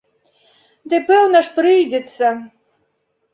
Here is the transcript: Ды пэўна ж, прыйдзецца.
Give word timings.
Ды 0.93 0.97
пэўна 1.09 1.37
ж, 1.49 1.53
прыйдзецца. 1.59 2.33